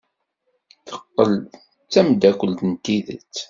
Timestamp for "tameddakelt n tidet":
1.91-3.33